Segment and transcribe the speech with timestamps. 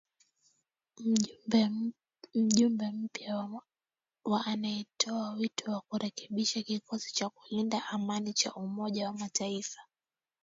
[2.33, 3.37] Mjumbe mpya
[4.25, 9.81] wa anatoa wito wa kurekebishwa kikosi cha kulinda amani cha Umoja wa mataifa.